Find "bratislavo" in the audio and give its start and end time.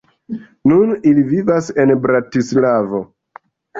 2.07-3.03